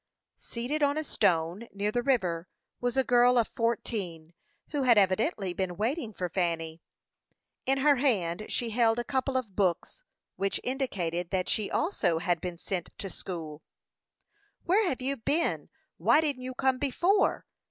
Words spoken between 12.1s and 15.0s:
had been sent to school. "Where